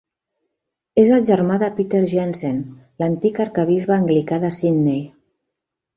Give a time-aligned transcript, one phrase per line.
[1.01, 2.57] És el germà de Peter Jensen,
[3.03, 5.05] l'antic arquebisbe anglicà de Sydney.